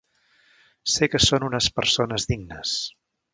Sé 0.93 1.09
que 1.15 1.21
són 1.25 1.45
unes 1.49 1.67
persones 1.81 2.27
dignes. 2.33 2.75